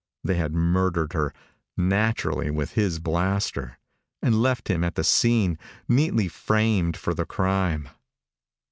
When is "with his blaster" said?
2.49-3.77